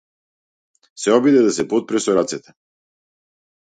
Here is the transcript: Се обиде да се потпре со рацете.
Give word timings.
Се 1.03 1.13
обиде 1.19 1.45
да 1.51 1.53
се 1.59 1.69
потпре 1.77 2.05
со 2.09 2.19
рацете. 2.23 2.61